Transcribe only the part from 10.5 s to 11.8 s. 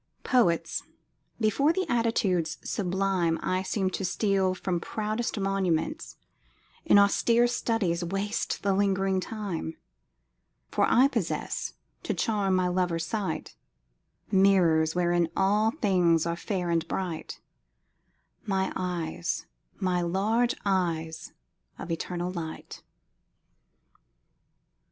For I possess,